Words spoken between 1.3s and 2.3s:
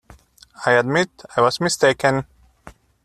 I was mistaken.